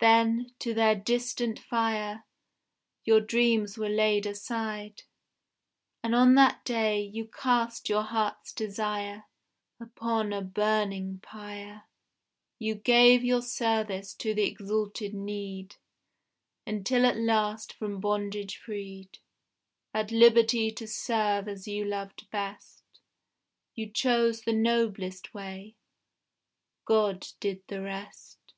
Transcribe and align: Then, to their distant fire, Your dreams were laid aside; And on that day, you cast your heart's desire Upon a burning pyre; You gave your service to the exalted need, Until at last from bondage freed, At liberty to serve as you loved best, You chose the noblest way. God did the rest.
Then, 0.00 0.54
to 0.60 0.72
their 0.72 0.94
distant 0.94 1.58
fire, 1.58 2.24
Your 3.04 3.20
dreams 3.20 3.76
were 3.76 3.90
laid 3.90 4.24
aside; 4.24 5.02
And 6.02 6.14
on 6.14 6.34
that 6.36 6.64
day, 6.64 7.02
you 7.02 7.26
cast 7.26 7.90
your 7.90 8.00
heart's 8.02 8.54
desire 8.54 9.24
Upon 9.78 10.32
a 10.32 10.40
burning 10.40 11.18
pyre; 11.20 11.82
You 12.58 12.74
gave 12.74 13.22
your 13.22 13.42
service 13.42 14.14
to 14.14 14.32
the 14.32 14.44
exalted 14.44 15.12
need, 15.12 15.76
Until 16.66 17.04
at 17.04 17.18
last 17.18 17.74
from 17.74 18.00
bondage 18.00 18.56
freed, 18.56 19.18
At 19.92 20.10
liberty 20.10 20.70
to 20.70 20.86
serve 20.86 21.48
as 21.48 21.68
you 21.68 21.84
loved 21.84 22.30
best, 22.30 22.82
You 23.74 23.90
chose 23.90 24.40
the 24.40 24.54
noblest 24.54 25.34
way. 25.34 25.76
God 26.86 27.26
did 27.40 27.62
the 27.68 27.82
rest. 27.82 28.54